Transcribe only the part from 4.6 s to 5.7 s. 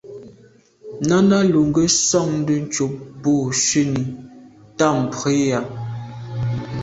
tâm prǐyà.